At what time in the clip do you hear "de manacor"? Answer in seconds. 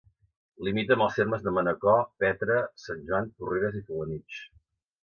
1.49-2.01